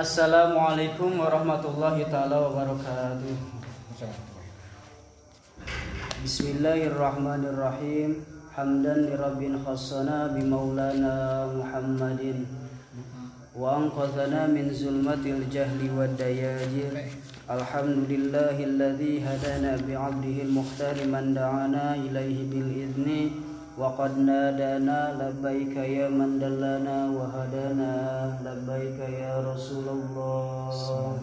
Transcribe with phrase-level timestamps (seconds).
[0.00, 3.36] Assalamualaikum warahmatullahi taala wabarakatuh.
[6.24, 8.24] Bismillahirrahmanirrahim.
[8.56, 12.48] Hamdan lirabbin khassana bimaulana Muhammadin
[13.52, 16.96] wa anqadhana min zulmatil jahli wad dayajir.
[17.44, 23.36] Alhamdulillahilladzi hadana bi'abdihi al-mukhtar man da'ana ilaihi bil idzni
[23.80, 27.92] وقد نادانا لبيك يا من دلنا وهدانا
[28.44, 31.16] لبيك يا رسول الله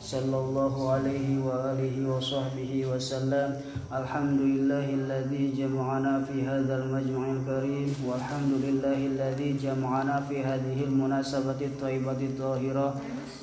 [0.00, 3.48] صلى الله عليه وآله وصحبه وسلم.
[3.92, 11.60] الحمد لله الذي جمعنا في هذا المجمع الكريم والحمد لله الذي جمعنا في هذه المناسبة
[11.60, 12.88] الطيبة الطاهرة.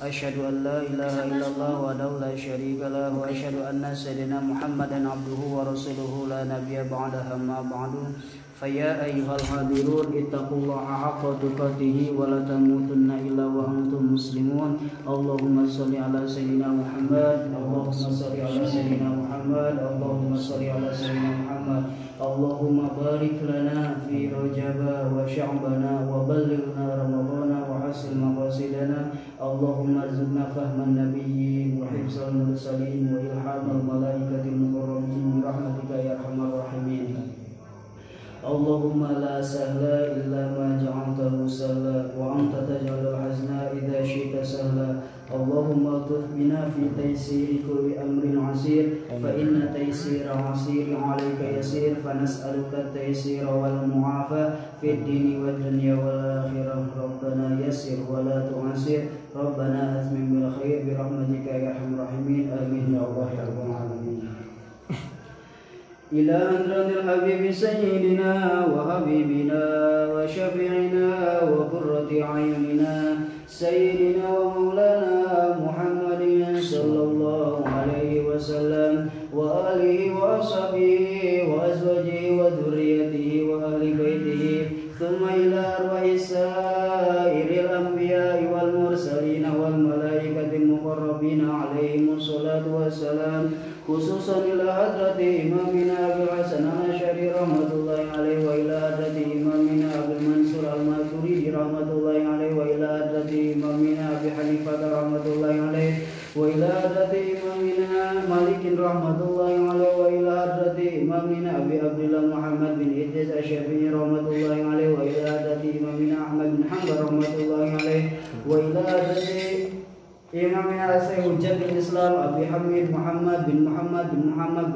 [0.01, 5.41] أشهد أن لا إله إلا الله وحده لا شريك له وأشهد أن سيدنا محمدا عبده
[5.53, 6.13] ورسوله.
[6.33, 7.93] لا نبي بعده أما بعد.
[8.59, 14.71] فيا أيها الحاضرون اتقوا الله حق تقاته ولا تموتن إلا وأنتم مسلمون.
[15.03, 21.83] اللهم صل على سيدنا محمد اللهم صل على سيدنا محمد اللهم صل على سيدنا محمد.
[22.15, 24.79] اللهم بارك لنا في رجب
[25.15, 28.99] وشعبنا وبلغنا رمضان وحسن مقاصدنا.
[29.35, 34.04] اللهم ارزقنا فهم النبيين وحفظ المرسلين وإلحام الملائكة
[39.45, 39.85] اللهم لا سهل
[40.25, 44.89] إلا ما جعلته سهلا وأنت تجعل الحزن إذا شئت سهلا.
[45.35, 48.85] اللهم الطف بنا في تيسير كل أمر عسير
[49.21, 54.49] فإن تيسير عسير عليك يسير فنسألك التيسير والمعافاة
[54.81, 56.85] في الدين والدنيا والآخرة.
[56.97, 59.01] ربنا يسر ولا تعسر.
[59.35, 62.43] ربنا أتمم بالخير برحمتك يا أرحم الراحمين.
[62.49, 63.84] آمين يا الله يا رب العالمين.
[66.13, 68.31] إلى أنرد الحبيب سيدنا
[68.73, 69.63] وحبيبنا
[70.13, 71.09] وشفيعنا
[71.43, 73.17] وقرة عيننا
[73.47, 75.14] سيدنا ومولانا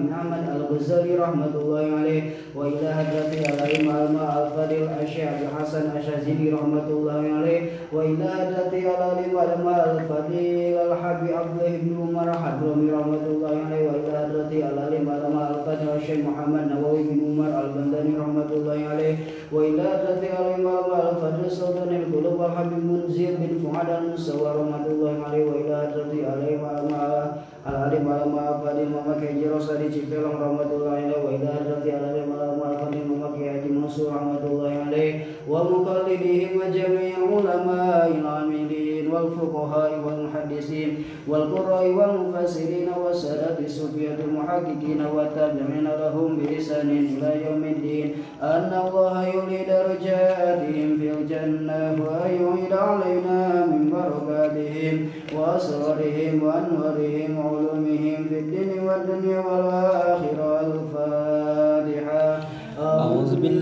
[0.09, 2.23] بن أحمد الغزالي رحمة الله عليه
[2.55, 7.61] وإلى حضرة الأئمة الفاضل الشيخ أبي حسن الشاذلي رحمة الله عليه
[7.93, 10.35] وإلى حضرة الأئمة الفاضل
[10.91, 15.13] الحبيب عبد الله بن عمر حضرمي رحمة الله عليه وإلى حضرة الأئمة
[15.49, 19.15] الفاضل الشيخ محمد نووي بن عمر البنداني رحمة الله عليه
[19.51, 25.87] وإلى حضرة الأئمة الفاضل السلطان القلوب الحبيب منزل بن فؤاد المسوى رحمة الله عليه وإلى
[25.87, 26.69] حضرة الأئمة
[27.68, 28.24] العليم على
[28.64, 33.68] فاضل محمد كيجي رصدي cipelong رحمة الله عليه وإلى حضرة العليم على فاضل محمد كيجي
[33.72, 35.12] منصور رحمة الله عليه
[35.48, 40.90] ومقلدهم وجميع علماء العاملين والفقهاء والمحدثين
[41.28, 48.06] والقراء والمفسرين والسادة الصوفية المحققين والتابعين لهم بإحسان إلى يوم الدين
[48.42, 54.96] أن الله يولي درجاتهم في الجنة وأن يعيد علينا من بركاتهم
[55.35, 60.28] وأسرارهم وأنوارهم وعلومهم في الدين والدنيا والآخرة.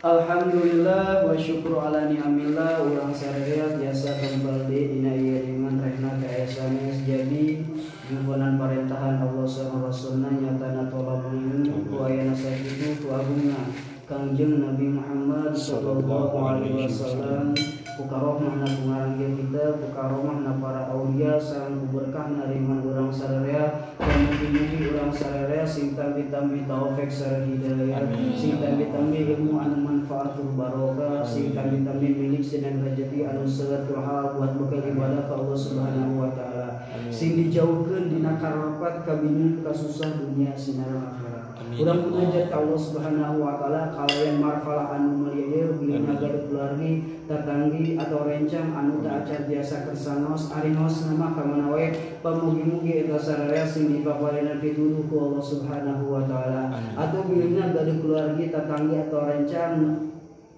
[0.00, 2.80] Alhamdulillah wa syukur ala ni'amillah.
[2.88, 7.60] Ulang saraya biasa kembali Dina iya iman rehna keesanes jadi
[8.08, 13.68] Nyubunan perintahan Allah sama Rasulna Nyatana tolak mengingat Kuayana sakitu ku agungna
[14.08, 17.52] Kangjeng Nabi Muhammad Sallallahu alaihi wasallam
[17.98, 24.94] buka rohmahna pengarang kita buka rohmahna para aulia sareng berkah nariman urang sararea dan mugi-mugi
[24.94, 28.06] urang sararea sing tambi-tambi taufik sareng hidayah
[28.36, 34.54] sing tambi-tambi ilmu anu manfaatul barokah sing tambi-tambi milik sinan rezeki anu seueur hal buat
[34.60, 36.68] bekal ibadah ka Allah Subhanahu wa taala.
[37.08, 44.40] Sing dijauhkeun dina karapat kabingung kasusah dunia sinar akhirat Ka Allah Subhanahu wa taala kalayan
[44.40, 51.04] marfalah anu mulia beli nagara keluargi tatanggi atau rencang anu tak acar biasa kersanos arinos
[51.04, 51.92] nama kamana we
[52.24, 56.72] pamugi-mugi eta sararea sing dipaparenan pituduh ku Allah Subhanahu wa taala.
[56.96, 59.72] Atau bilina gaduh keluargi tatanggi atau rencang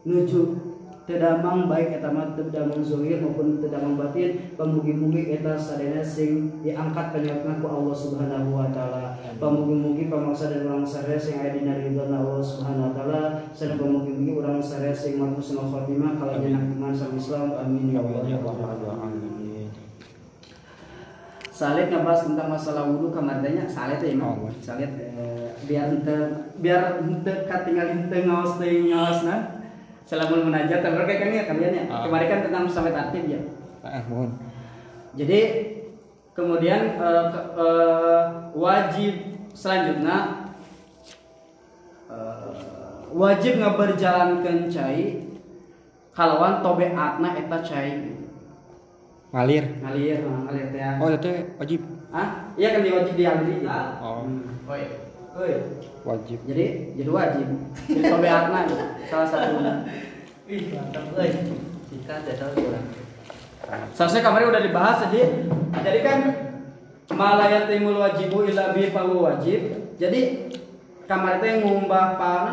[0.07, 0.43] nuju
[1.03, 7.59] tedamang baik eta mah tedamang zahir maupun tedamang batin pamugi-mugi eta sadaya sing diangkat penyebabna
[7.59, 9.19] ku Allah Subhanahu wa taala.
[9.43, 14.33] Pamugi-mugi pamaksa dan urang sadaya sing aya dina ridhona Allah Subhanahu wa taala sareng pamugi-mugi
[14.39, 17.99] urang sadaya sing mahusnul khotimah kalayan iman sama Islam amin.
[17.99, 18.63] Ya Allah
[21.53, 24.51] Salit ngebahas tentang masalah wudhu kamarnya salit ya imam.
[24.51, 26.17] Oh, eh, biar ente
[26.59, 29.62] biar ente katinggal ente ngawas teh ngawas nah
[30.13, 32.05] selama munajat tapi kayak kan ya kalian ya Ah.
[32.05, 33.41] kemarin kan tentang sampai aktif ya
[33.81, 34.37] Ah, mohon.
[35.17, 35.41] jadi
[36.31, 38.21] kemudian eh, ke- eh,
[38.53, 39.15] wajib
[39.53, 40.17] selanjutnya
[42.09, 42.53] eh,
[43.11, 45.33] wajib ngaberjalankeun cai
[46.13, 48.13] kalawan tobeatna eta cai
[49.33, 49.65] Ngalir.
[49.81, 51.81] ngalir nah, ngalir teh Oh, itu wajib.
[52.13, 54.29] ah iya kan diwajib diambil gitu Oh,
[54.69, 54.85] Oi.
[55.33, 55.55] Oi.
[56.05, 56.39] wajib.
[56.45, 56.65] Jadi
[56.99, 57.47] jadi wajib.
[57.89, 58.77] Jadi gitu,
[59.09, 59.75] salah satunya.
[60.51, 61.31] Ih, mantap euy.
[61.93, 62.87] Jika jadal kurang.
[63.95, 65.23] Seharusnya kemarin udah dibahas jadi
[65.81, 66.19] jadi kan
[67.15, 69.61] malaya timul wajibu illa bi fahu wajib.
[69.97, 70.51] Jadi
[71.09, 72.45] kemarin teh ngumbah pan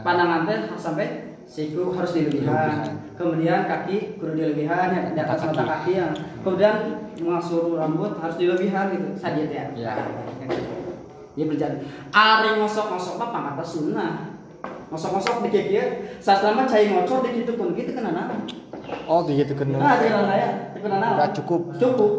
[0.00, 2.96] pandangan teh sampai siku harus dilebihan.
[3.18, 8.96] Kemudian kaki kudu dilebihan ya di atas mata kaki yang kemudian mengasur rambut harus dilebihan
[8.96, 9.64] gitu saja ya.
[9.76, 9.94] Ya.
[11.32, 11.78] Dia berjalan.
[12.12, 14.12] Ari ngosok-ngosok mah pangkata sunnah.
[14.92, 15.84] Ngosok-ngosok dikit ya.
[16.20, 18.44] Sastra cai ngocor dikitu pun gitu kan anak.
[19.08, 19.66] Oh, gitu kan.
[19.72, 21.10] Nah, jalan raya, itu kan anak.
[21.16, 21.60] Nggak cukup.
[21.80, 22.12] Cukup.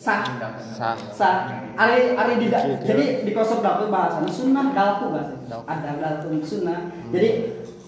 [0.00, 0.24] Sah.
[0.72, 0.96] Sah.
[1.12, 1.36] Sah.
[1.76, 2.60] Ari ari tidak.
[2.64, 2.84] Gitu.
[2.88, 5.34] Jadi dikosok dapur bahasanya sunnah galku bahasa.
[5.66, 6.88] Ada galku sunnah.
[7.12, 7.28] Jadi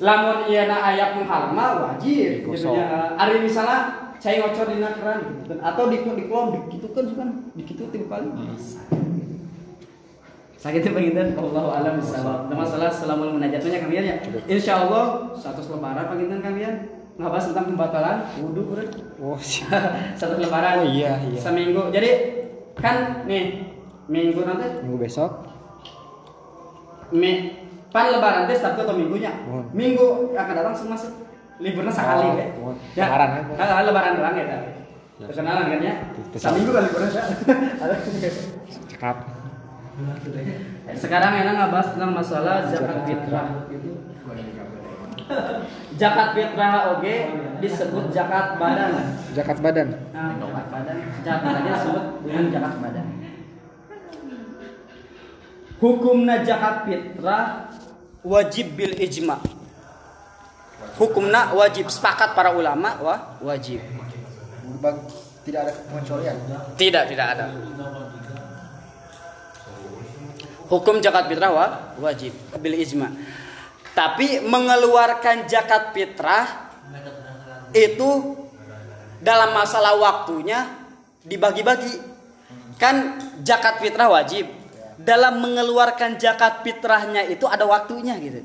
[0.02, 2.44] lamun ieu na aya penghalang mah wajib.
[2.44, 2.74] Dikosok.
[2.74, 3.16] Gitu nya.
[3.16, 3.78] Ari misalnya
[4.20, 5.58] cai ngocor di keran gitu kan.
[5.62, 8.28] Atau di di kolom gitu kan kan dikitu tiga kali.
[10.62, 12.46] Sakit penginten Allah alam bisawab.
[12.46, 14.16] Nah, masalah selama munajatnya kalian ya.
[14.46, 16.86] Insya Allah satu lebaran penginten kalian
[17.18, 18.90] ngabas tentang pembatalan wudhu urut.
[19.18, 19.90] Oh, siap.
[20.22, 20.86] satu lebaran.
[20.86, 21.40] Oh, iya, iya.
[21.42, 21.90] Seminggu.
[21.90, 22.10] Jadi
[22.78, 23.66] kan nih
[24.06, 25.50] minggu nanti Minggu besok.
[27.12, 27.58] mi,
[27.90, 29.34] pan lebaran teh Sabtu atau minggunya.
[29.50, 29.66] Oh.
[29.74, 31.10] Minggu akan datang semua sih.
[31.58, 32.46] Liburnya sekali Oh, ya.
[32.62, 32.74] oh.
[32.94, 33.04] Ya.
[33.10, 33.42] Lebaran ya.
[33.58, 34.44] Ah, lebaran doang ya.
[34.46, 34.70] tadi.
[35.18, 35.26] Ya.
[35.26, 35.94] Kan ya.
[36.38, 37.22] Seminggu kan liburnya.
[39.02, 39.16] Pak.
[39.92, 40.96] Cekap.
[40.96, 43.48] Sekarang enak ngebahas tentang masalah zakat fitrah.
[46.00, 47.14] Zakat fitrah oke
[47.60, 48.92] disebut zakat badan.
[49.36, 49.88] Zakat badan.
[50.16, 50.96] Nah, zakat badan.
[51.20, 53.06] Zakat aja disebut dengan zakat badan.
[55.76, 57.44] Hukumna zakat fitrah
[58.24, 59.36] wajib bil ijma.
[60.96, 63.84] Hukumna wajib sepakat para ulama wah wajib.
[65.42, 66.36] Tidak ada pengecualian.
[66.78, 67.46] Tidak, tidak ada.
[70.72, 71.66] Hukum zakat fitrah wa,
[72.00, 73.12] wajib bil ijma.
[73.92, 76.72] Tapi mengeluarkan zakat fitrah
[77.76, 78.40] itu
[79.20, 80.64] dalam masalah waktunya
[81.28, 81.92] dibagi-bagi.
[82.80, 84.48] Kan zakat fitrah wajib.
[84.96, 88.40] Dalam mengeluarkan zakat fitrahnya itu ada waktunya gitu.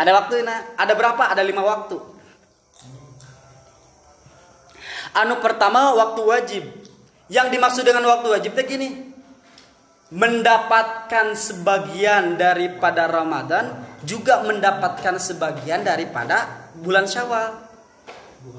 [0.00, 0.64] Ada waktunya.
[0.80, 1.28] Ada berapa?
[1.28, 2.00] Ada lima waktu.
[5.12, 6.64] Anu pertama waktu wajib.
[7.28, 9.09] Yang dimaksud dengan waktu wajib gini.
[10.10, 17.62] Mendapatkan sebagian daripada Ramadan juga mendapatkan sebagian daripada bulan Syawal.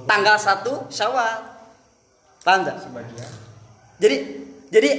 [0.08, 1.36] Tanggal 1 Syawal.
[2.42, 2.78] Paham nggak?
[4.00, 4.18] Jadi
[4.72, 4.92] jadi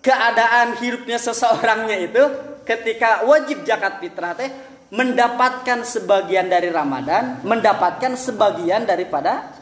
[0.00, 2.22] keadaan hidupnya seseorangnya itu
[2.64, 4.48] ketika wajib zakat fitrah teh
[4.90, 9.60] mendapatkan sebagian dari Ramadan, mendapatkan sebagian daripada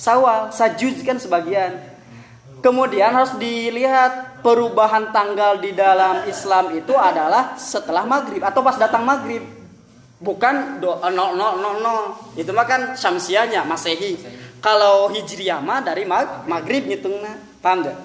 [0.00, 1.76] Sawal, sajuz kan sebagian.
[2.60, 9.04] Kemudian harus dilihat perubahan tanggal di dalam Islam itu adalah setelah maghrib atau pas datang
[9.04, 9.40] maghrib.
[10.20, 12.04] Bukan do, eh.
[12.36, 14.20] Itu mah kan syamsianya, masehi.
[14.60, 17.40] Kalau hijriyah mah dari mag, maghrib ngitungnya.
[17.64, 17.96] Paham gak?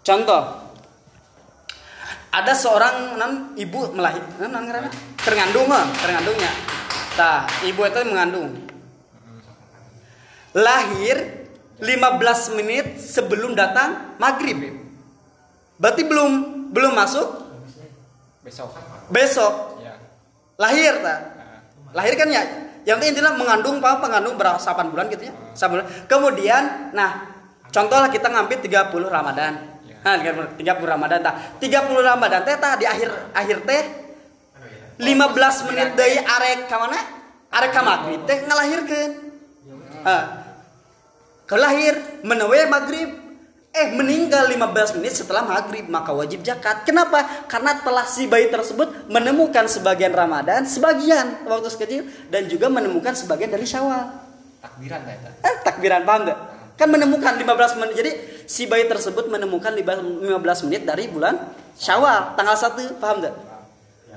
[0.00, 0.42] Contoh.
[2.32, 4.88] Ada seorang nan ibu melahir, nan, ngaranna?
[5.20, 6.52] terngandung mah, terngandungnya.
[7.12, 8.68] Tah, ibu itu mengandung
[10.56, 11.37] lahir
[11.78, 14.58] 15 menit sebelum datang maghrib.
[15.78, 16.30] Berarti belum
[16.74, 17.48] belum masuk
[18.42, 18.68] Besok.
[19.12, 19.54] besok
[19.84, 19.94] Ya.
[20.58, 21.18] lahir tak?
[21.36, 21.60] Nah,
[21.94, 22.42] Lahir kan ya.
[22.88, 24.00] Yang penting intinya mengandung apa?
[24.00, 25.34] Mengandung berapa 8 bulan gitu ya.
[25.54, 25.86] 8 bulan.
[26.08, 26.62] Kemudian
[26.96, 27.28] nah
[27.68, 29.52] contohlah kita ngambil 30 Ramadan.
[29.86, 29.96] Ya.
[30.02, 30.16] Nah,
[30.56, 31.34] 30 Ramadan tah.
[31.60, 33.82] 30 Ramadan teh tah di akhir akhir teh
[34.98, 36.98] 15 menit dari arek ka mana?
[37.54, 39.10] Arek ka maghrib teh ngalahirkeun.
[40.02, 40.37] Ah.
[41.48, 43.08] Kelahir menewe maghrib
[43.72, 46.84] eh meninggal 15 menit setelah maghrib maka wajib zakat.
[46.84, 47.24] Kenapa?
[47.48, 53.48] Karena telah si bayi tersebut menemukan sebagian Ramadan, sebagian waktu kecil dan juga menemukan sebagian
[53.48, 54.28] dari Syawal.
[54.58, 55.30] takbiran ta eta.
[55.46, 56.38] Eh, takbiran paham nggak?
[56.74, 57.94] Kan menemukan 15 menit.
[57.96, 58.10] Jadi
[58.44, 61.38] si bayi tersebut menemukan 15 menit dari bulan
[61.78, 63.34] Syawal tanggal 1, paham nggak?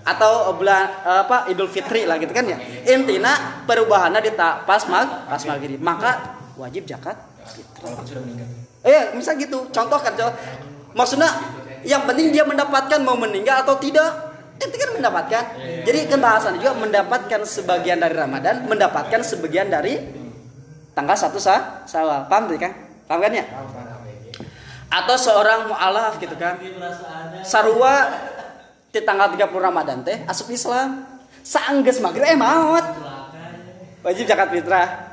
[0.02, 2.58] Atau bulan apa Idul Fitri lah gitu kan ya.
[2.90, 5.78] Intinya perubahannya di pas mag pas maghrib.
[5.78, 7.18] Maka wajib zakat
[8.24, 8.48] meninggal.
[8.82, 9.70] Eh, misal gitu.
[9.70, 10.34] Contoh kan, contoh.
[10.98, 11.30] Maksudnya
[11.86, 14.34] yang penting dia mendapatkan mau meninggal atau tidak.
[14.62, 15.44] Itu kan mendapatkan.
[15.86, 16.22] Jadi kan
[16.62, 19.98] juga mendapatkan sebagian dari Ramadan, mendapatkan sebagian dari
[20.94, 22.30] tanggal 1 sah, Syawal.
[22.30, 22.74] Paham tuh kan?
[23.10, 23.46] Paham kan ya?
[24.92, 26.62] Atau seorang mualaf gitu kan.
[27.42, 28.12] Sarua
[28.92, 31.10] di tanggal 30 Ramadan teh asup Islam.
[31.42, 32.86] Saanggeus maghrib eh maut.
[34.06, 35.11] Wajib zakat fitrah.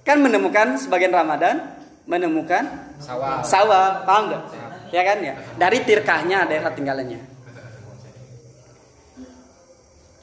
[0.00, 1.76] Kan menemukan sebagian Ramadan,
[2.08, 2.66] menemukan
[2.98, 3.44] Sawal.
[3.44, 4.42] sawah paham nggak?
[4.90, 5.34] Ya kan ya?
[5.54, 7.20] Dari tirkahnya daerah tinggalannya.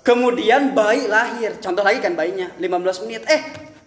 [0.04, 1.60] Kemudian bayi lahir.
[1.60, 3.28] Contoh lagi kan bayinya 15 menit.
[3.28, 3.42] Eh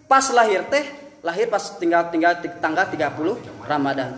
[0.05, 0.85] pas lahir teh
[1.21, 4.17] lahir pas tinggal tinggal ti- tanggal 30 Ramadan.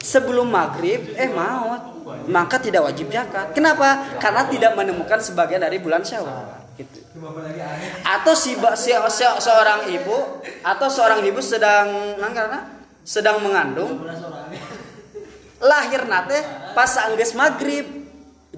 [0.00, 1.96] Sebelum maghrib eh maut.
[2.28, 3.52] Maka tidak wajib zakat.
[3.52, 4.16] Kenapa?
[4.20, 6.67] Karena tidak menemukan sebagian dari bulan syawal
[8.04, 10.16] atau si, si, se- seorang ibu
[10.64, 12.58] atau seorang ibu sedang nang karena
[13.04, 14.04] sedang mengandung.
[15.58, 16.38] Lahir nate
[16.72, 17.98] pas angges maghrib.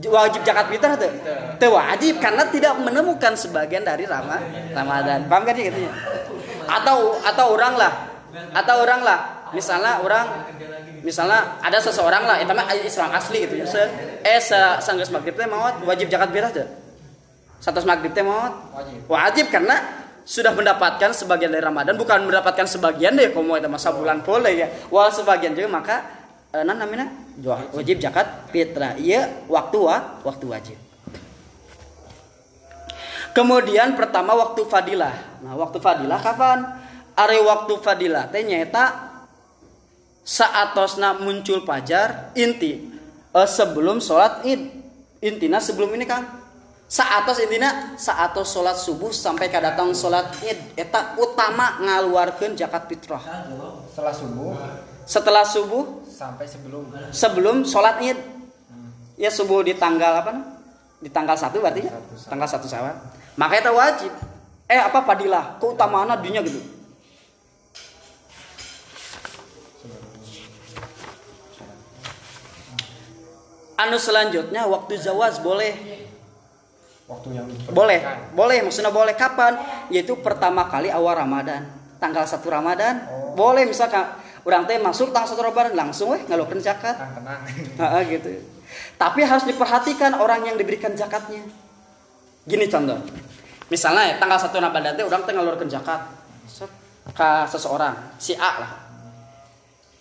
[0.00, 1.12] Wajib zakat fitrah tuh
[1.60, 4.40] Teu wajib karena tidak menemukan sebagian dari Rama,
[4.72, 5.28] Ramadan.
[5.28, 5.92] Paham kan gitu ya?
[6.64, 7.92] Atau atau orang lah.
[8.54, 9.50] Atau orang lah.
[9.52, 10.46] Misalnya orang
[11.04, 13.66] misalnya ada seseorang lah itu mah Islam asli gitu ya.
[14.24, 14.56] Eh se
[15.12, 16.79] maghrib teh maut wajib zakat fitrah tuh
[17.60, 18.98] satu maghrib teh maut Wajib.
[19.06, 19.76] wajib karena
[20.24, 21.98] sudah mendapatkan sebagian dari Ramadan.
[21.98, 24.68] Bukan mendapatkan sebagian deh mau itu masa bulan boleh ya.
[24.88, 25.96] Wal sebagian juga maka
[26.56, 27.10] eh, namanya?
[27.44, 28.96] Wa- wajib zakat fitrah.
[28.96, 30.22] Iya waktu wa?
[30.24, 30.78] Waktu wajib.
[33.30, 35.14] Kemudian pertama waktu fadilah.
[35.44, 36.58] Nah waktu fadilah kapan?
[37.14, 38.26] Are waktu fadilah.
[38.32, 39.12] Teh nyata
[40.24, 42.86] saatosna muncul pajar inti.
[43.30, 44.78] Eh, sebelum sholat id.
[45.20, 46.24] Intina sebelum ini kan
[46.90, 50.74] saatos intina saatos sholat subuh sampai ke datang sholat id.
[50.74, 53.22] Eta utama ngaluarkeun zakat fitrah.
[53.94, 54.50] Setelah subuh?
[55.06, 55.84] Setelah subuh?
[56.10, 56.90] Sampai sebelum?
[57.14, 58.18] Sebelum sholat id.
[59.14, 60.58] Ya subuh di tanggal apa?
[60.98, 61.94] Di tanggal satu berarti ya?
[62.26, 62.98] Tanggal satu sawal
[63.40, 64.12] maka itu wajib.
[64.68, 66.60] Eh apa padilah keutamaan dunia gitu.
[73.80, 75.72] Anu selanjutnya waktu zawaz boleh
[77.10, 78.16] waktu yang boleh diperbolehkan.
[78.32, 79.52] boleh maksudnya boleh kapan
[79.90, 81.66] yaitu pertama kali awal ramadan
[81.98, 83.34] tanggal satu ramadan Oh.
[83.34, 87.40] boleh misalkan orang teh masuk tanggal satu ramadan langsung weh ngeluarkan zakat Tenang, tenang.
[87.82, 88.30] Heeh, gitu.
[88.94, 91.42] Tapi harus diperhatikan orang yang diberikan zakatnya.
[92.42, 93.02] Gini contoh.
[93.66, 96.00] Misalnya ya, tanggal 1 Ramadan teh orang teh ngeluarkeun zakat
[97.10, 98.72] ke seseorang, si A lah.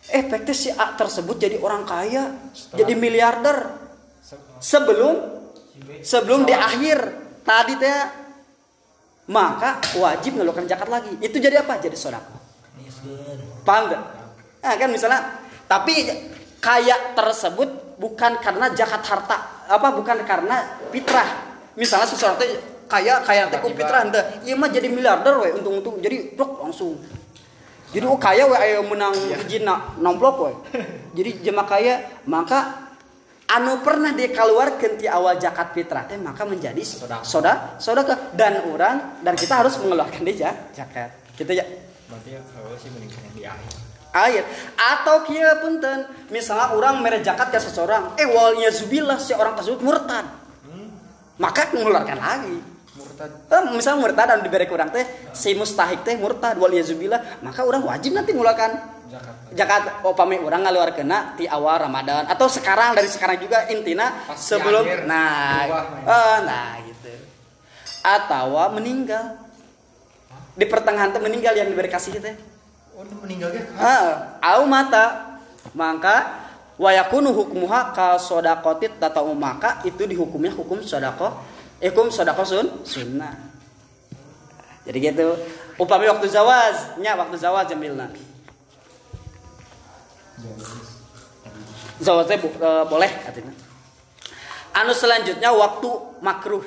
[0.07, 3.57] Eh, si A tersebut jadi orang kaya, Setelah- jadi miliarder
[4.21, 5.38] Se- sebelum
[6.01, 6.98] sebelum di akhir
[7.44, 7.98] tadi teh
[9.29, 11.13] maka wajib ngeluarkan zakat lagi.
[11.22, 11.77] Itu jadi apa?
[11.77, 12.38] Jadi sedekah.
[13.62, 14.01] Paham nggak?
[14.60, 15.22] Nah, kan misalnya,
[15.70, 16.10] tapi
[16.60, 19.38] kaya tersebut bukan karena zakat harta,
[19.70, 21.48] apa bukan karena fitrah.
[21.77, 22.10] Misalnya
[22.41, 22.50] teh
[22.89, 26.98] kaya kaya teh ku fitrah teh, ieu mah jadi miliarder we untung-untung jadi brok langsung.
[27.94, 30.51] Jadi oh kaya we aya menang hiji na nomplok we.
[31.15, 31.94] Jadi jemaah kaya
[32.25, 32.88] maka
[33.50, 37.25] anu pernah dikeluarkan di awal zakat fitrah teh maka menjadi Sodako.
[37.25, 41.10] soda sodaka dan orang dan kita harus mengeluarkan di zakat.
[41.34, 41.65] Gitu ya
[42.10, 43.74] berarti kalau sih meninggal yang di akhir.
[44.10, 49.53] Air atau kia punten misalnya orang mere zakat ke seseorang eh walnya zubillah si orang
[49.58, 50.25] tersebut murtad.
[51.39, 52.58] Maka mengeluarkan lagi.
[52.98, 53.32] Murtad.
[53.48, 57.86] Eh, misalnya murtad dan diberi kurang teh si mustahik teh murtad walnya zubillah maka orang
[57.86, 62.29] wajib nanti mengeluarkan zakat zakat upami orang ngaluarkeun di awal Ramadan.
[62.29, 67.13] Atau sekarang dari sekarang juga intina Pas di sebelum akhir, nah berubah, eh, nah gitu.
[68.05, 69.25] Atau meninggal.
[70.53, 72.35] Di pertengahan teh meninggal yang diberi kasih teh.
[72.93, 73.63] Oh, meninggal ya?
[73.79, 74.07] Ah,
[74.43, 75.39] au mata.
[75.71, 81.35] Maka wayakunu hukmuha ka sodakotit tata maka itu dihukumnya hukum sodako
[81.79, 83.35] hukum sodako sun sunnah.
[84.83, 85.37] Jadi gitu.
[85.79, 86.99] Upami waktu zawaz.
[86.99, 88.11] Nya waktu zawaz jamilna
[92.00, 93.53] zawaznya bu- eh, boleh artinya
[94.69, 95.89] anu selanjutnya waktu
[96.22, 96.63] makruh.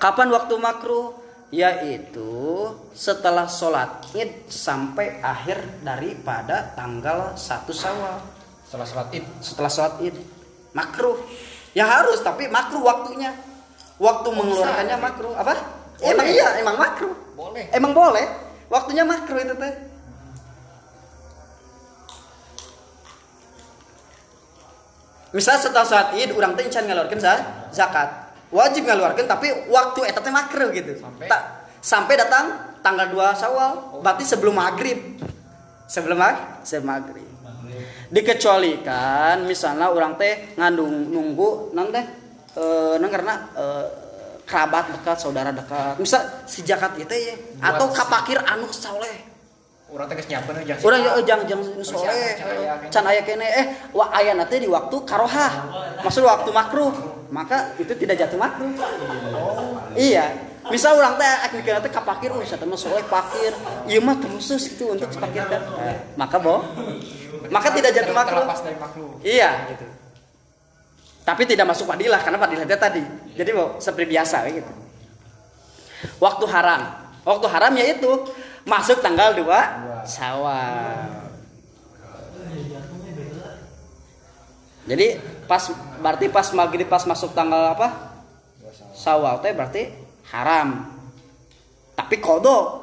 [0.00, 1.14] Kapan waktu makruh?
[1.52, 8.18] Yaitu setelah sholat id sampai akhir daripada tanggal 1 Syawal.
[8.66, 9.24] Setelah sholat id.
[9.44, 10.16] setelah sholat id.
[10.72, 11.20] Makruh.
[11.76, 13.36] Ya harus tapi makruh waktunya.
[14.00, 15.36] Waktu mengeluarkannya makruh.
[15.36, 15.54] Apa?
[16.00, 17.14] Emang iya emang makruh.
[17.36, 17.68] Boleh.
[17.70, 18.26] emang boleh.
[18.72, 19.72] Waktunya makruh itu teh
[25.32, 28.08] misal setelah sholat id orang teh encan ngeluarkan za- zakat.
[28.52, 30.96] Wajib ngeluarkan tapi waktu eta teh makruh gitu.
[31.00, 31.26] Sampai?
[31.28, 31.42] Tak,
[31.80, 32.44] sampai datang
[32.84, 33.70] tanggal 2 Syawal
[34.04, 34.98] berarti sebelum maghrib
[35.86, 37.28] sebelum mag sebelum maghrib
[38.12, 42.04] dikecualikan misalnya orang teh ngandung nunggu nang teh
[42.60, 43.86] eh, nang karena eh,
[44.44, 45.96] kerabat dekat saudara dekat.
[45.96, 47.34] Misal si jakat itu ya
[47.72, 49.31] atau kapakir anu soleh
[49.92, 50.74] Orang teh geus nyiapkeun aja.
[50.80, 52.32] orang ya jangan jangan soleh
[52.88, 53.44] can aya kene.
[53.44, 55.48] eh wa aya nanti di waktu karoha
[56.00, 56.92] maksud waktu makruh
[57.28, 58.72] maka itu tidak jatuh makruh
[59.92, 60.32] iya
[60.72, 63.52] misal orang teh ak mikirna teh kapakir oh saya mah soleh pakir
[63.84, 66.64] ieu mah khusus itu untuk dipakirkan Eh, maka boh
[67.52, 68.48] maka tidak jatuh makruh.
[69.20, 69.84] Iya gitu.
[71.22, 73.02] Tapi tidak masuk fadilah karena fadilahnya tadi.
[73.36, 74.72] Jadi mau seperti biasa kayak gitu.
[76.18, 76.80] Waktu haram.
[77.22, 78.10] Waktu haram yaitu
[78.66, 81.22] masuk tanggal 2 Syawal.
[84.82, 85.06] Jadi
[85.46, 85.62] pas
[86.02, 88.18] berarti pas maghrib pas masuk tanggal apa?
[88.98, 89.82] Syawal teh berarti
[90.34, 90.90] haram.
[91.94, 92.82] Tapi kodo.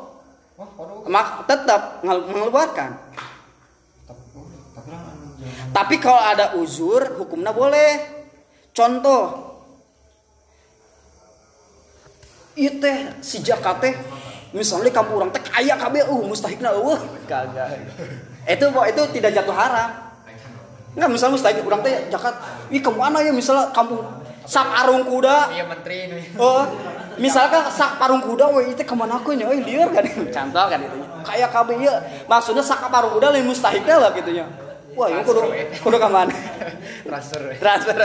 [1.07, 2.91] mak tetap ngel- mengeluarkan.
[4.03, 4.23] Tapi
[5.71, 8.03] tapi kalau ada uzur, hukumnya boleh.
[8.75, 9.55] Contoh,
[12.59, 13.95] itu teh si Jaka teh,
[14.55, 16.99] misalnya kamu orang teh kaya kabe, uh mustahikna uh.
[17.29, 17.79] Kagak.
[18.49, 19.89] Itu itu tidak jatuh haram.
[20.97, 22.35] Enggak misalnya mustahik orang teh jakat,
[22.73, 24.01] ih ke mana ya misalnya kampung
[24.49, 26.21] sak arung kuda, Iya menteri ini.
[26.41, 26.65] Oh,
[27.21, 30.01] misalkan sak parung kuda we itu ke mana aku nya euy lieur kan?
[30.07, 30.97] Contoh kan itu.
[31.21, 31.93] Kayak kabeh ieu
[32.25, 34.49] maksudnya sak parung kuda lain mustahil lah gitu nya
[34.99, 35.41] wah ini kudu
[35.79, 36.35] kudu ka mana?
[37.07, 37.55] Transfer.
[37.55, 37.95] transfer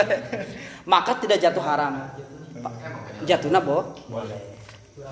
[0.87, 2.15] maka tidak jatuh haram.
[3.27, 3.83] Jatuhnya boh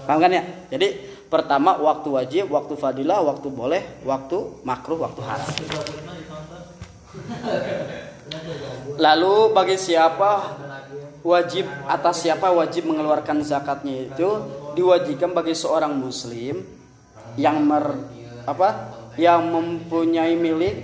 [0.07, 0.43] paham kan ya?
[0.71, 5.49] Jadi pertama waktu wajib waktu fadilah waktu boleh waktu makruh waktu haram.
[9.01, 10.61] Lalu bagi siapa
[11.25, 14.29] wajib atas siapa wajib mengeluarkan zakatnya itu
[14.77, 16.61] diwajibkan bagi seorang muslim
[17.41, 17.97] yang mer
[18.45, 20.77] apa yang mempunyai milik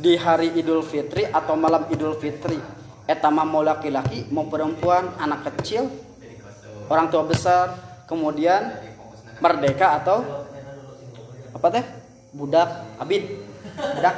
[0.00, 2.56] di hari Idul Fitri atau malam Idul Fitri.
[3.04, 5.88] Etama mau laki-laki mau perempuan anak kecil
[6.88, 8.68] orang tua besar kemudian
[9.38, 10.46] merdeka atau
[11.54, 11.84] apa teh
[12.34, 13.22] budak abid
[13.74, 14.14] budak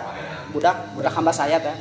[0.52, 1.76] budak budak hamba saya teh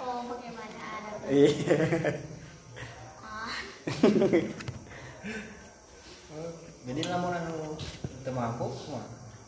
[0.00, 0.84] oh, bagaimana.
[3.24, 3.56] Ah,
[6.84, 7.32] Jadi lamun
[8.34, 8.66] mampu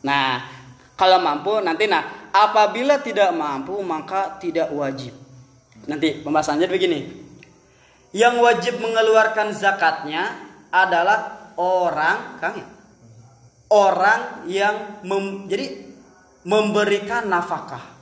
[0.01, 0.41] Nah,
[0.97, 5.13] kalau mampu nanti nah, apabila tidak mampu maka tidak wajib.
[5.85, 7.26] Nanti pembahasannya begini.
[8.17, 10.33] Yang wajib mengeluarkan zakatnya
[10.73, 12.67] adalah orang, Kang ya?
[13.69, 15.85] Orang yang mem- jadi
[16.41, 17.93] memberikan nafkah.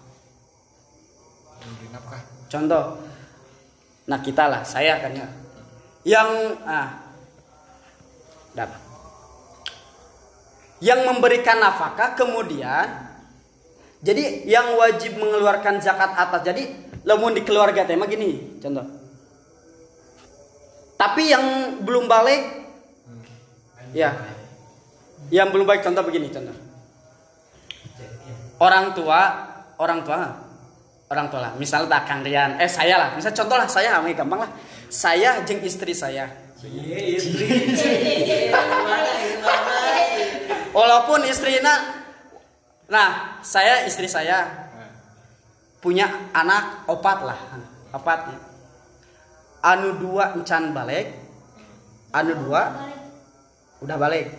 [1.60, 2.22] memberi nafkah.
[2.48, 2.86] Contoh,
[4.08, 5.28] nah kita lah, saya kan ya.
[6.08, 6.30] Yang
[6.64, 6.90] ah,
[8.56, 8.82] dapat.
[10.80, 12.88] Yang memberikan nafkah kemudian
[14.06, 16.46] jadi yang wajib mengeluarkan zakat atas.
[16.46, 16.64] Jadi
[17.04, 18.95] lamun di keluarga tema gini, contoh.
[21.06, 21.46] Tapi yang
[21.86, 22.42] belum balik
[23.94, 24.10] ya.
[25.30, 26.58] Yang belum baik contoh begini contoh.
[28.58, 29.22] Orang tua,
[29.78, 30.46] orang tua
[31.10, 31.52] orang tua lah.
[31.58, 32.58] Misal tak Kang Rian.
[32.58, 33.10] Eh saya lah.
[33.14, 34.52] Misal contoh lah saya ini gampang lah.
[34.90, 36.30] Saya jeng istri saya.
[40.74, 42.02] Walaupun istrinya
[42.86, 44.70] nah saya istri saya
[45.82, 47.40] punya anak opat lah.
[47.94, 48.55] Opat.
[49.66, 51.10] Anu dua encan balik.
[52.14, 52.86] Anu dua
[53.82, 54.30] udah balik.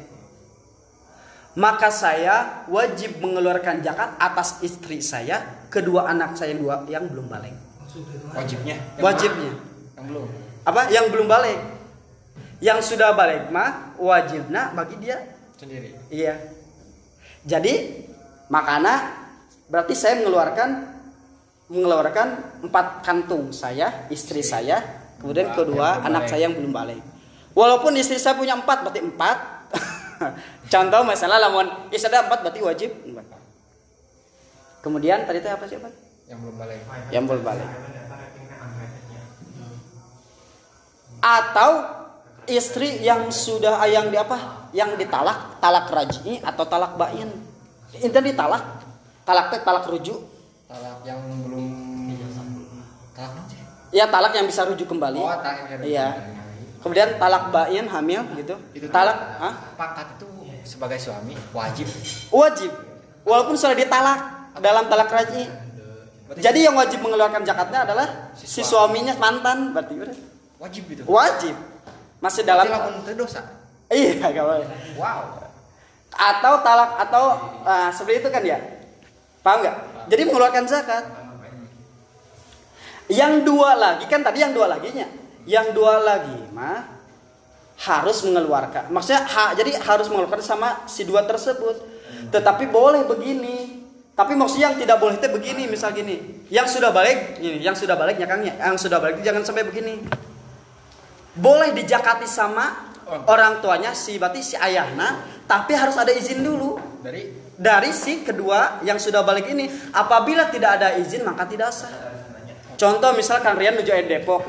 [1.57, 5.67] Maka saya wajib mengeluarkan zakat atas istri saya.
[5.67, 7.53] Kedua anak saya dua yang belum balik.
[8.37, 8.77] Wajibnya.
[9.01, 9.53] wajibnya.
[9.97, 10.29] Yang belum.
[10.69, 10.83] apa?
[10.93, 11.59] Yang belum balik.
[12.61, 15.21] Yang sudah balik mah wajibna bagi dia.
[15.57, 15.97] Sendiri.
[16.13, 16.37] Iya.
[17.49, 18.05] Jadi
[18.53, 19.17] makana
[19.73, 20.97] berarti saya mengeluarkan
[21.67, 24.96] mengeluarkan empat kantung saya, istri saya,
[25.27, 26.31] kemudian kedua anak balik.
[26.31, 27.03] saya yang belum balik.
[27.51, 29.39] Walaupun istri saya punya empat, berarti empat.
[30.73, 33.43] Contoh masalah lamun istri ada empat berarti wajib empat.
[34.87, 35.93] Kemudian tadi itu apa sih Pak?
[36.31, 36.81] Yang belum balik.
[37.11, 37.69] Yang belum balik.
[41.19, 41.71] Atau
[42.47, 44.71] istri yang sudah yang di apa?
[44.71, 47.35] Yang ditalak, talak raj'i atau talak bain.
[47.99, 48.65] Intinya ditalak.
[49.27, 50.23] Talak teh talak rujuk.
[50.71, 51.86] Talak yang belum.
[53.97, 55.17] Ya talak yang bisa rujuk kembali.
[55.17, 56.07] Oh, talak yang bisa Iya.
[56.13, 56.35] rujuk
[56.85, 58.55] Kemudian talak bain hamil gitu.
[58.77, 59.55] Itu talak hah?
[59.75, 60.29] pangkat itu
[60.63, 61.89] sebagai suami wajib.
[62.31, 62.71] wajib.
[63.25, 65.49] Walaupun sudah ditalak dalam talak raj'i.
[66.29, 68.07] Berarti Jadi yang wajib mengeluarkan zakatnya adalah
[68.37, 70.15] si Si suaminya mantan berarti bener.
[70.61, 71.03] wajib gitu.
[71.09, 71.55] wajib.
[72.21, 73.41] Masih dalam Berarti dosa.
[73.87, 74.69] Iya, gak boleh.
[74.99, 75.21] Wow.
[76.11, 77.25] Atau talak atau
[77.63, 78.59] ah, seperti itu kan ya.
[79.43, 79.77] Paham nggak?
[80.11, 81.05] Jadi mengeluarkan zakat.
[83.07, 85.07] Yang dua lagi kan tadi yang dua laginya.
[85.47, 86.97] Yang dua lagi mah
[87.77, 88.89] harus mengeluarkan.
[88.91, 91.77] Maksudnya ha, jadi harus mengeluarkan sama si dua tersebut.
[92.33, 93.85] Tetapi boleh begini.
[94.17, 96.49] Tapi maksudnya yang tidak boleh itu begini, misal gini.
[96.49, 98.57] Yang sudah balik, ini, yang sudah balik nyakangnya.
[98.57, 100.01] Yang sudah balik jangan sampai begini.
[101.37, 102.97] Boleh dijakati sama
[103.29, 108.81] orang tuanya si berarti si ayahna, tapi harus ada izin dulu Dari dari si kedua
[108.83, 109.69] yang sudah balik ini.
[109.93, 112.06] Apabila tidak ada izin maka tidak sah.
[112.77, 114.45] Contoh misalkan Rian menuju Depok,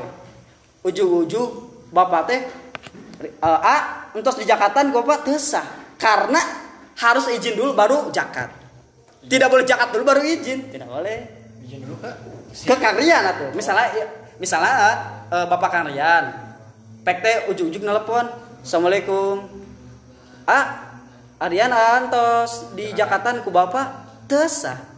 [0.84, 1.48] ujung-ujung
[1.88, 2.40] bapak teh
[3.24, 5.64] eh, A untuk di Jakarta bapak teu sah
[5.96, 6.38] karena
[7.00, 8.52] harus izin dulu baru jakat.
[9.24, 11.16] Tidak boleh jakat dulu baru izin, tidak boleh
[11.64, 12.10] izin dulu ke
[12.68, 13.50] ke Kang Rian atuh.
[13.56, 14.72] Misalnya misalnya
[15.32, 16.24] eh, Bapak Kang Rian.
[17.02, 18.28] Pek teh ujug-ujug nelpon.
[18.60, 19.48] Assalamualaikum.
[20.44, 20.88] Ah,
[21.38, 24.97] Arian antos di Jakarta ku Bapak tesa.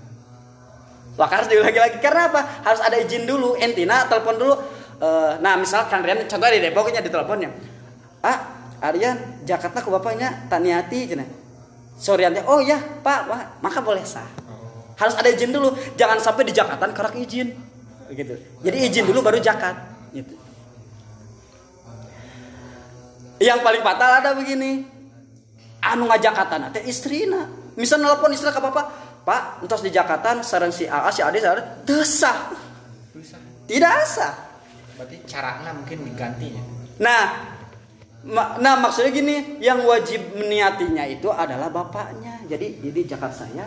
[1.19, 1.97] Wah harus diulangi lagi.
[1.99, 2.63] Karena apa?
[2.63, 3.59] Harus ada izin dulu.
[3.59, 4.55] Entina telepon dulu.
[5.01, 7.51] Eh, nah misal Kang Rian contohnya di Depoknya di teleponnya.
[8.21, 8.39] Ah,
[8.85, 11.29] Arian Jakarta ku bapaknya taniati cenah.
[12.01, 14.25] Sorian oh ya Pak, Wah, maka boleh sah.
[14.97, 15.73] Harus ada izin dulu.
[15.97, 17.53] Jangan sampai di Jakarta kerak izin.
[18.13, 18.35] Gitu.
[18.65, 19.77] Jadi izin dulu baru jakat
[20.13, 20.37] gitu.
[23.41, 24.85] Yang paling fatal ada begini.
[25.81, 30.85] Anu ngajakatan teh istrina misal nelpon istri ke bapak pak entos di Jakarta sarang si
[30.85, 32.39] AA si Ade sarang desah
[33.11, 33.37] dosa.
[33.65, 34.35] tidak sah
[34.95, 36.63] Berarti caranya mungkin diganti ya.
[36.99, 37.25] nah
[38.23, 43.65] ma- nah maksudnya gini yang wajib meniatinya itu adalah bapaknya jadi jadi jakat saya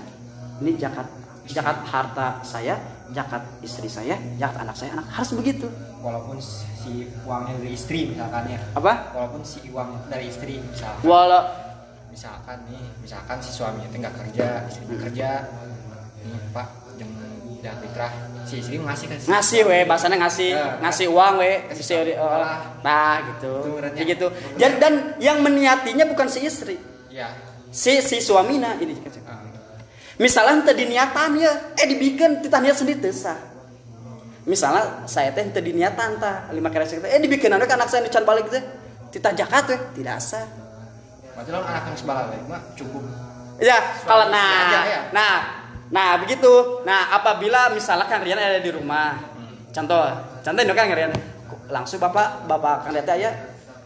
[0.60, 1.08] ini jakat
[1.44, 2.78] jakat harta saya
[3.10, 5.68] jakat istri saya jakat anak saya anak harus begitu
[6.04, 8.60] Walaupun si uangnya dari istri misalkan ya.
[8.76, 11.00] apa Walaupun si uang dari istri misalkan.
[11.02, 11.48] walau
[12.14, 15.30] misalkan nih misalkan si suaminya teh nggak kerja istrinya kerja
[16.22, 16.68] nih pak
[17.02, 17.10] jam
[17.64, 18.12] dah fitrah
[18.46, 22.60] si istri ngasih ke si ngasih we bahasanya ngasih Ya, ngasih uang we kasih uh,
[22.86, 23.54] nah gitu.
[23.66, 23.80] Itu.
[23.96, 24.28] Kayak gitu.
[24.60, 26.76] Dan dan yang meniatinya bukan si istri.
[27.08, 27.32] Ya.
[27.74, 28.94] Si si suamina ini
[29.26, 29.40] ah,
[30.20, 31.74] misalnya tadi niatan ya.
[31.80, 33.40] Eh dibikin kita niat sendiri sah.
[34.44, 36.52] Misalnya saya teh tadi niatan tah.
[36.52, 38.62] Lima kali eh dibikin anak anak saya dican balik teh.
[39.10, 39.78] Kita jakat we.
[40.04, 40.63] Tidak sah
[41.34, 43.04] berarti lo anak yang sebalah lagi mah cukup
[43.62, 45.02] Ya, kalau nah, aja, ya?
[45.14, 45.34] nah,
[45.94, 46.82] nah begitu.
[46.90, 49.14] Nah, apabila misalnya Kang Rian ada di rumah,
[49.70, 50.04] contoh,
[50.42, 51.14] contoh ini Kang Rian,
[51.70, 53.30] langsung bapak, bapak Kang Rian teh aya,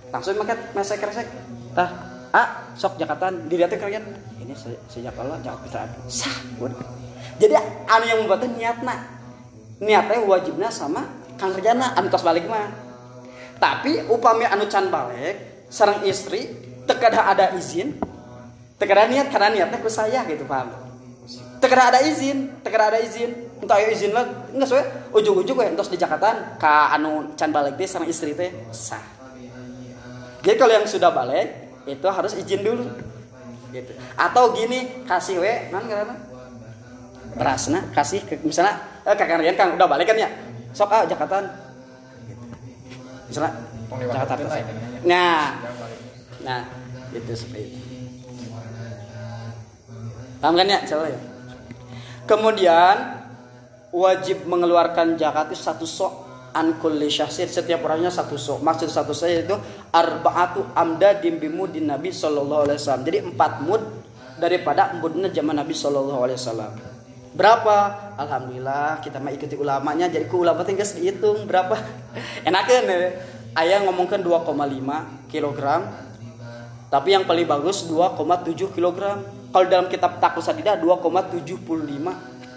[0.08, 1.28] langsung makan mesek resek,
[1.76, 1.90] tah,
[2.32, 4.08] ah, sok Jakarta, dilihat Kang Rian,
[4.40, 6.36] ini se- sejak Allah jangan bisa sah.
[7.38, 7.54] Jadi
[7.86, 8.96] anu yang membuatnya niatna,
[9.84, 11.06] niatnya wajibnya sama
[11.36, 12.72] Kang Rian anu tos balik mah.
[13.60, 18.00] Tapi upami anu can balik, sarang istri, tekada ada izin,
[18.80, 20.71] tekada niat karena niatnya ku saya gitu paham?
[21.60, 23.50] Tekada ada izin tekada ada izin.
[23.58, 24.21] Entah ayo izin lah
[24.54, 28.54] enggak soalnya ujung-ujung we entos di Jakarta ka anu can balik teh sama istri teh
[28.69, 29.02] sah.
[30.45, 32.86] Jadi kalau yang sudah balik itu harus izin dulu.
[33.73, 33.91] Gitu.
[34.13, 36.15] Atau gini kasih we nan karena
[37.34, 40.30] berasna kasih ke, misalnya eh kakak Rian kang udah balik kan ya?
[40.78, 41.41] Sok ah Jakarta.
[42.30, 42.43] Gitu.
[43.34, 43.52] misalnya
[43.89, 44.34] Jakarta
[45.02, 45.77] nah.
[46.48, 46.64] Nah,
[47.12, 47.80] itu seperti itu.
[50.40, 50.80] Paham kan ya?
[50.88, 51.20] Salah ya?
[52.24, 52.96] Kemudian
[53.92, 56.14] wajib mengeluarkan zakat itu satu sok
[56.56, 58.64] an kulli syahsir setiap orangnya satu sok.
[58.64, 59.56] Maksud satu sok itu
[59.92, 63.04] arbaatu amda dimbimu di Nabi sallallahu alaihi wasallam.
[63.04, 63.84] Jadi empat mud
[64.40, 66.72] daripada mudnya zaman Nabi sallallahu alaihi wasallam.
[67.38, 67.78] Berapa?
[68.18, 71.76] Alhamdulillah kita mah ikuti ulamanya jadi ku ulama tinggal dihitung berapa.
[72.48, 72.98] Enakan ya.
[73.58, 76.07] ayah ngomongkan 2,5 kilogram
[76.88, 79.19] tapi yang paling bagus 2,7 kilogram.
[79.47, 81.58] Kalau dalam kitab taku sadida 2,75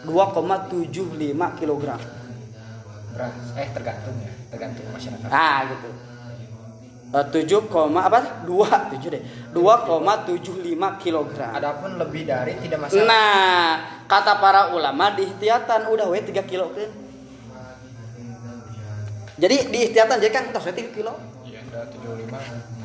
[0.06, 2.00] 2,75 kilogram.
[3.10, 4.32] Beras eh tergantung ya.
[4.50, 5.28] Tergantung masyarakat.
[5.28, 5.90] Ah gitu.
[7.10, 8.46] Eh, 7, koma- apa?
[8.46, 9.22] 2 7 deh.
[9.50, 11.50] 2,75 kilogram.
[11.52, 13.02] Adapun lebih dari tidak masalah.
[13.02, 13.66] Nah,
[14.06, 16.86] kata para ulama di ihtiyatan udah we 3 kilo kan.
[19.40, 21.18] Jadi di ihtiyatan jadi kan tos we 3 kilo.
[21.42, 22.79] iya udah 75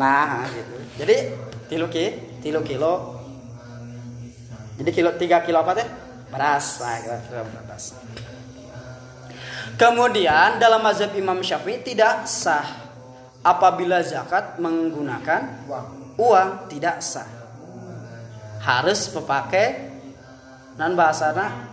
[0.00, 0.74] Nah, gitu.
[1.04, 1.16] Jadi
[1.68, 2.06] tilu ki,
[2.40, 3.20] tilu kilo.
[4.80, 5.88] Jadi kilo 3 kilo apa teh?
[6.32, 6.80] Beras.
[6.80, 7.92] Nah, kilo beras.
[9.76, 12.64] Kemudian dalam mazhab Imam Syafi'i tidak sah
[13.44, 15.68] apabila zakat menggunakan
[16.20, 17.24] uang tidak sah
[18.60, 19.88] harus memakai
[20.76, 21.72] dan bahasana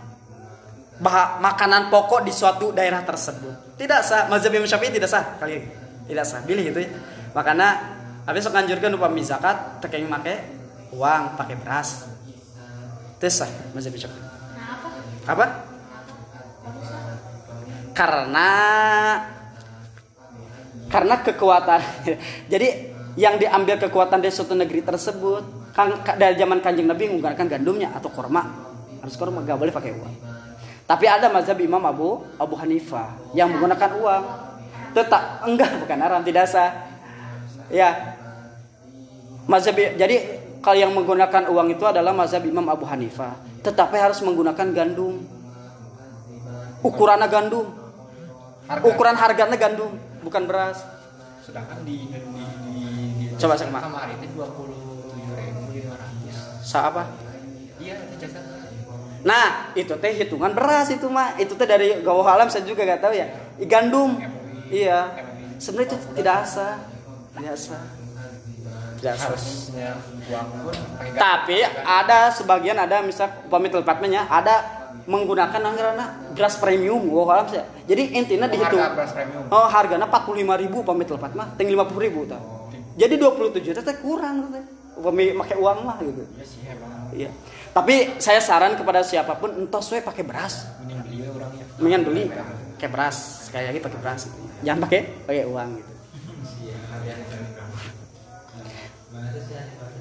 [0.96, 5.60] bah makanan pokok di suatu daerah tersebut tidak sah mazhab Imam Syafi'i tidak sah kali
[5.60, 5.68] ini
[6.08, 6.90] tidak sah pilih gitu ya
[7.36, 7.97] makanya
[8.28, 10.36] habis sok anjurkan upami zakat tekeng make
[10.92, 12.04] uang pakai beras.
[13.16, 14.20] Itu sah mazhab Imam Syafi'i
[14.52, 14.88] Kenapa?
[15.24, 15.46] apa?
[17.96, 18.48] Karena
[20.92, 21.80] karena kekuatan.
[22.52, 22.68] Jadi
[23.18, 27.96] yang diambil kekuatan dari suatu negeri tersebut kan ka- dari zaman kanjeng nabi menggunakan gandumnya
[27.96, 28.44] atau korma.
[29.00, 30.14] Harus korma gak boleh pakai uang.
[30.84, 34.24] Tapi ada mazhab imam abu abu hanifah yang menggunakan uang.
[34.92, 36.92] Tetap enggak bukan haram tidak sah.
[37.68, 38.17] Ya
[39.48, 40.16] mazhab jadi
[40.60, 45.20] kalau yang menggunakan uang itu adalah mazhab imam abu hanifah tetapi harus menggunakan gandum.
[46.80, 47.66] Ukurannya gandum.
[48.68, 48.84] Harga.
[48.84, 50.84] Ukuran harganya gandum bukan beras.
[51.42, 52.20] Sedangkan di di
[52.72, 52.84] di,
[53.16, 53.80] di Coba, Sama.
[53.80, 57.02] kamar itu 27 ribu 500 sa apa?
[57.78, 57.96] Iya
[59.18, 63.02] nah itu teh hitungan beras itu mah itu teh dari gawah alam saya juga gak
[63.02, 63.26] tahu ya.
[63.66, 64.14] Gandum.
[64.70, 65.10] Iya.
[65.58, 66.78] Sebenarnya itu tidak sah
[67.34, 67.97] tidak sah
[69.02, 69.90] harusnya
[70.28, 74.54] uang pun pakai tapi ada sebagian ada misal upami tempatnya ada
[75.08, 75.98] menggunakan anggaran
[76.36, 80.62] beras premium gawah alam saya jadi intinya Oh, dihitung harga beras premium Oh harganya 45
[80.68, 82.40] ribu upami tepat mah tinggal 50 ribu tah.
[82.98, 84.64] Jadi 27 juta teh kurang teh.
[84.98, 86.26] Make uang mah gitu.
[86.36, 87.30] ya sih emang Iya.
[87.72, 90.66] Tapi saya saran kepada siapa pun entos we pakai beras.
[90.82, 92.24] mending beli orangnya Mendingan beli
[92.74, 93.16] pakai beras.
[93.48, 94.20] Sekali lagi pakai beras.
[94.28, 94.38] gitu.
[94.66, 95.92] Jangan pakai pakai uang gitu.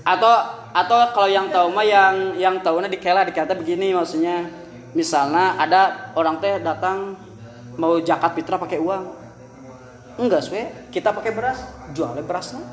[0.07, 0.33] Atau
[0.71, 4.47] atau kalau yang tahu mah yang yang tahunya dikela dikata begini maksudnya.
[4.95, 7.19] Misalnya ada orang teh datang
[7.75, 9.03] mau zakat fitrah pakai uang.
[10.15, 10.63] Enggak swe.
[10.87, 11.59] Kita pakai beras.
[11.91, 12.63] Jualnya berasnya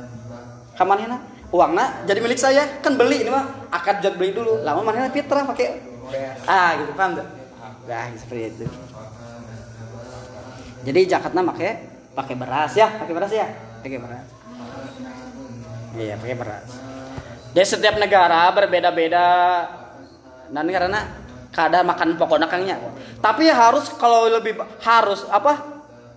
[0.79, 1.19] kamanina
[1.51, 2.79] uangnya jadi milik saya.
[2.79, 3.67] Kan beli ini mah.
[3.75, 4.63] Akad jual beli dulu.
[4.63, 5.83] Lama mana fitrah pakai
[6.47, 6.95] ah gitu.
[6.95, 7.27] Paham tuh
[7.85, 8.67] nah seperti itu.
[10.87, 11.71] Jadi zakatnya pakai
[12.15, 12.95] pakai beras ya.
[12.95, 13.51] Pakai beras ya?
[13.83, 14.27] Pakai beras.
[15.99, 16.94] Iya pakai beras
[17.55, 19.27] jadi setiap negara berbeda-beda.
[20.51, 21.01] Dan karena
[21.55, 22.77] keadaan makan pokoknya kangnya
[23.23, 25.63] tapi harus kalau lebih harus apa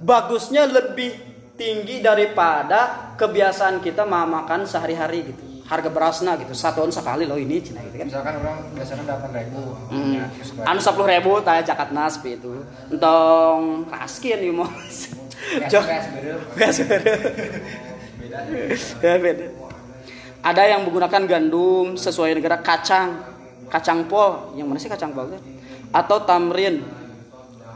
[0.01, 1.13] bagusnya lebih
[1.53, 5.41] tinggi daripada kebiasaan kita ma- makan sehari-hari gitu.
[5.67, 6.53] Harga berasnya gitu.
[6.57, 8.07] Satuan sekali loh ini cina gitu kan.
[8.07, 9.61] Misalkan orang biasanya delapan ribu.
[9.93, 10.25] Hmm.
[10.63, 12.65] Anu sepuluh ribu tanya jakat naspi itu.
[12.89, 14.69] Entong raskin nih mau
[16.57, 17.13] Gas beda.
[19.01, 19.66] Ya, beda.
[20.41, 23.19] Ada yang menggunakan gandum sesuai negara kacang,
[23.67, 25.33] kacang pol, yang mana sih kacang pol?
[25.91, 26.85] Atau tamrin,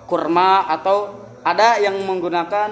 [0.06, 2.69] kurma atau ada yang menggunakan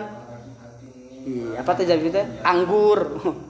[1.26, 2.26] iya, apa teh jadi teh?
[2.46, 3.00] Anggur.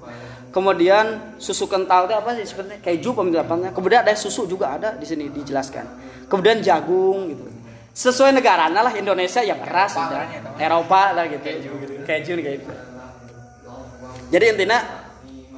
[0.55, 2.81] Kemudian susu kental teh apa sih sebenarnya?
[2.81, 3.69] Keju pemilihannya.
[3.75, 5.85] Kemudian ada susu juga ada di sini dijelaskan.
[6.25, 7.45] Kemudian jagung gitu.
[7.93, 10.25] Sesuai negaranya lah Indonesia ya beras Eropa udah.
[10.57, 11.45] Eropa lah gitu.
[12.07, 12.73] Keju kayak gitu.
[14.29, 14.79] Jadi intinya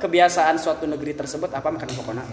[0.02, 2.26] kebiasaan suatu negeri tersebut apa makan pokoknya.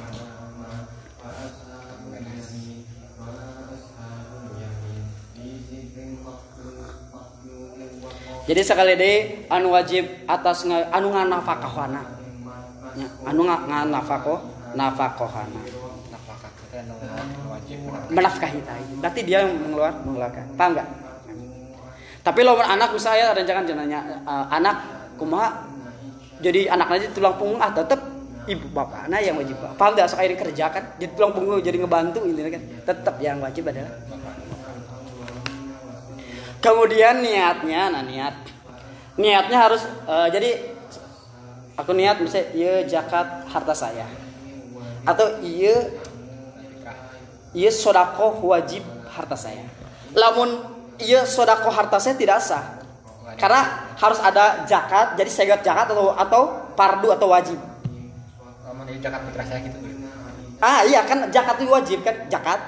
[8.49, 12.01] Jadi sekali deh anu wajib atas nga- anu nganafakahana.
[12.97, 14.41] Ya, anu nga- nganafakoh
[14.73, 15.61] nafakohana.
[18.09, 18.73] nafkah kita.
[19.03, 20.57] Berarti dia yang mengeluar mengeluarkan.
[20.57, 20.89] Paham nggak?
[22.25, 24.77] Tapi lo anak misalnya ada jangan jenanya eh, anak
[25.21, 25.68] kumaha
[26.39, 27.99] jadi anak aja tulang punggung ah tetep
[28.49, 32.41] ibu bapaknya yang wajib paham tidak akhirnya kerja kan jadi tulang punggung jadi ngebantu ini
[32.49, 32.63] kan.
[32.87, 33.93] Tetap yang wajib adalah
[36.63, 38.37] kemudian niatnya nah niat.
[39.19, 40.51] Niatnya harus eh, jadi
[41.75, 44.07] aku niat misalnya iya zakat harta saya.
[45.03, 45.91] Atau iya
[47.51, 49.67] iya sodako wajib harta saya.
[50.15, 50.55] Lamun
[51.03, 52.78] iya sodako harta saya tidak sah
[53.39, 56.43] Karena harus ada zakat, jadi saya zakat atau atau
[56.75, 57.59] fardu atau wajib.
[59.47, 59.79] Saya gitu.
[60.59, 62.59] Ah iya kan zakat itu wajib kan zakat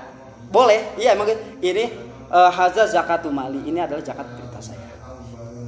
[0.54, 1.26] boleh iya emang
[1.58, 1.90] ini
[2.30, 4.86] uh, haza zakatu mali ini adalah zakat harta saya.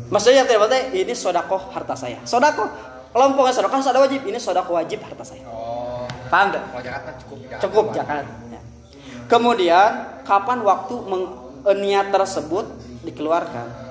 [0.06, 2.22] Maksudnya yang tidak ini sodakoh harta saya.
[2.22, 2.70] Sodakoh
[3.10, 5.42] kelompok sodakoh harus ada wajib ini sodakoh wajib harta saya.
[5.50, 6.06] Oh.
[6.30, 6.54] Paham?
[6.54, 7.62] Kalau Jakarta cukup Jakarta.
[7.66, 8.24] Cukup zakat.
[8.54, 8.60] Ya.
[9.26, 9.90] Kemudian
[10.22, 11.34] kapan waktu meng-
[11.66, 12.70] eh, niat tersebut
[13.02, 13.82] dikeluarkan?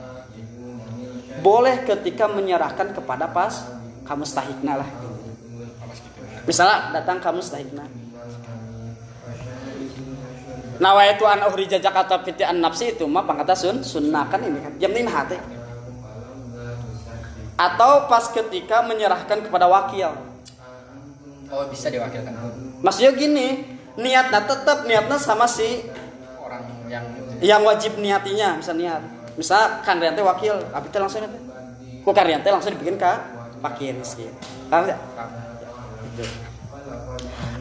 [1.41, 3.65] Boleh ketika menyerahkan kepada pas
[4.05, 4.89] kamu stahikna lah.
[6.45, 7.85] Misalnya datang kamu stahikna.
[10.81, 14.73] Nawaitu an uhrija Jakarta fiti an nafsi itu mah pangkata sun sunnah kan ini kan.
[14.81, 15.37] Jam ini hati.
[17.53, 20.17] Atau pas ketika menyerahkan kepada wakil.
[21.51, 22.33] Oh bisa diwakilkan
[22.81, 23.61] Maksudnya gini,
[23.99, 25.85] niatnya tetap niatnya sama si
[26.41, 27.05] orang yang
[27.37, 29.20] yang wajib niatinya, misal niat.
[29.39, 31.41] Misal kan teh wakil, abi teh langsung teh.
[32.01, 33.11] Ku karyan teh langsung dibikin ke
[33.61, 34.27] pakir gitu.
[34.67, 34.89] Paham?
[36.09, 36.23] Gitu.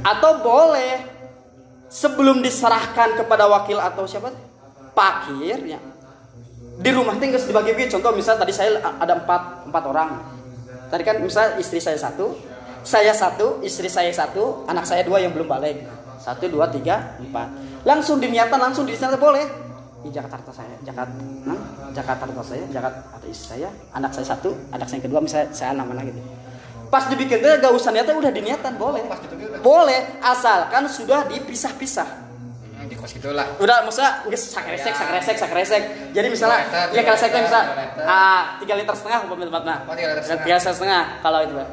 [0.01, 1.05] Atau boleh
[1.93, 4.33] sebelum diserahkan kepada wakil atau siapa?
[4.97, 5.81] Pakir ya.
[6.81, 10.11] Di rumah geus dibagi bagi contoh misal tadi saya ada empat empat orang.
[10.89, 12.35] Tadi kan misal istri saya satu,
[12.83, 15.85] saya satu, istri saya satu, anak saya dua yang belum balik.
[16.21, 17.49] Satu, dua, tiga, empat.
[17.89, 19.70] Langsung diniatan, langsung di sana boleh.
[20.01, 21.13] Di Jakarta saya, Jakarta,
[21.45, 21.61] nah,
[21.93, 25.93] Jakarta saya, Jakarta atau istri saya, anak saya satu, anak saya kedua, misalnya saya nama
[26.01, 26.21] gitu.
[26.91, 29.05] Pas dibikin tuh gak usah niatan udah diniatan boleh.
[29.07, 29.61] Pas gitu udah.
[29.63, 32.09] Boleh, asalkan sudah dipisah-pisah.
[32.81, 33.47] Hmm, di kos gitulah.
[33.61, 35.83] Udah maksudnya nggak sakresek, sakresek, sakresek.
[36.17, 38.05] Jadi misalnya ya dua kreseknya liter, misal dua liter.
[38.09, 39.77] ah tiga liter setengah umpamanya tempatnya.
[39.85, 40.45] Oh, tiga liter setengah.
[40.49, 41.69] Tiga liter setengah kalau itu Pak.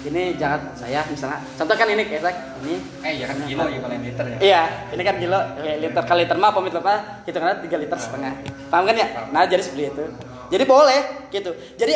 [0.00, 1.44] Ini jangan saya misalnya.
[1.60, 2.80] Contoh kan ini kresek ini.
[3.04, 4.38] Eh ya kan kilo ya kalau liter ya.
[4.40, 4.62] Iya,
[4.96, 7.20] ini kan kilo eh, liter kali liter mah pamit apa?
[7.28, 8.32] Hitungannya tiga liter setengah.
[8.72, 9.06] Paham kan ya?
[9.28, 10.04] Nah jadi seperti itu.
[10.50, 11.52] Jadi boleh gitu.
[11.76, 11.94] Jadi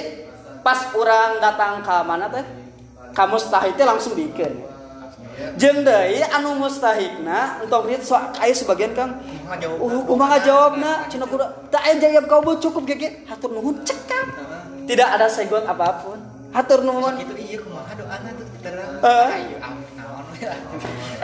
[0.61, 2.45] pas orang datang ke mana teh,
[3.17, 3.37] kamu
[3.73, 4.53] itu langsung bikin.
[5.59, 9.19] Jeung deui anu mustahikna untuk itu so aya sebagian Kang?
[9.51, 11.11] Uh, kumaha jawabna?
[11.11, 13.27] Cenah kuda teu aya jawab kau bu cukup gege.
[13.27, 14.31] Hatur nuhun cekap.
[14.87, 16.21] Tidak ada segot apa pun.
[16.55, 17.19] Hatur nuhun.
[17.19, 17.59] Gitu iya.
[19.03, 19.31] Eh.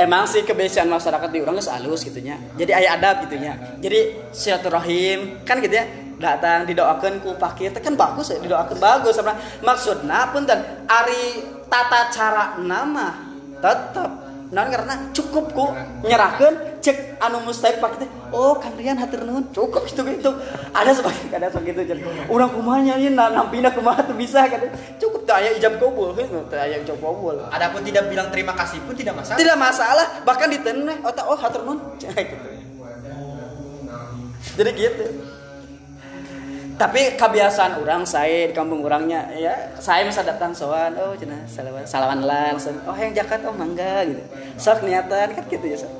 [0.00, 2.36] Emang sih kebiasaan masyarakat di orang halus gitunya.
[2.58, 3.54] Jadi aya adab gitunya.
[3.78, 5.86] Jadi silaturahim kan gitu ya.
[6.20, 9.40] Datang didoakeun ku pakir kan bagus ya didoakeun bagus sebenarnya.
[9.64, 14.19] Maksudna punten ari tata cara nama tetap
[14.50, 15.70] non karena cukup ku
[16.02, 18.02] nyerahkan cek anu mustahik pakai.
[18.02, 19.46] Teh oh kang Rian hatur nuhun.
[19.54, 20.30] Cukup gitu gitu.
[20.74, 24.58] Ada sebagai ada segitu jadi orang kumanya ini nampina kumaha tuh bisa kan
[24.98, 26.42] cukup tuh aya ijab kabul gitu.
[26.50, 27.38] Tuh aya ijab kabul.
[27.46, 29.38] Adapun tidak bilang terima kasih pun tidak masalah.
[29.38, 31.78] tidak masalah bahkan diteneh oh tak oh hatur nuhun.
[31.98, 32.34] Gitu.
[34.58, 35.06] jadi gitu
[36.80, 41.84] tapi kebiasaan orang saya di kampung orangnya ya saya masa datang soan oh cina salawan
[41.84, 44.24] salawan lah langsung oh yang jakat oh mangga gitu.
[44.56, 45.92] Sok niatan kan gitu ya sok.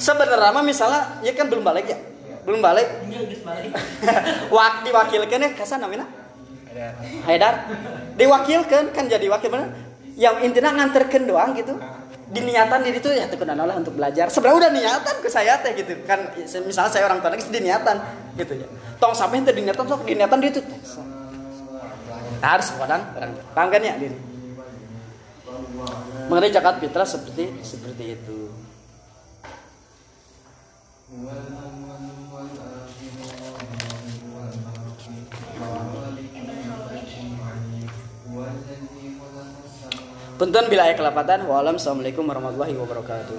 [0.00, 2.00] Sebenarnya mah misalnya ya kan belum balik ya?
[2.48, 2.88] Belum balik?
[4.48, 6.08] Wak diwakilkan ya kasan namanya
[6.72, 6.96] Ada
[7.28, 7.54] Haidar.
[8.16, 9.68] Diwakilkan kan jadi wakil bener.
[10.16, 11.76] Yang intinya nganterkan doang gitu
[12.30, 14.30] diniatan diri itu ya tuh lah untuk belajar?
[14.30, 16.30] Sebenarnya udah niatan ke saya teh gitu kan.
[16.38, 17.96] Misalnya saya orang tua lagi diniatan
[18.38, 18.66] gitu ya.
[19.02, 20.64] Tong sampai itu diniatan sok diniatan dia tuh.
[22.40, 24.30] Harus orang orang paham kan ya diri
[26.30, 28.38] mengenai zakat fitrah seperti seperti itu
[40.40, 41.44] Punten bila ayat kelapatan.
[41.44, 43.36] Wassalamualaikum warahmatullahi wabarakatuh.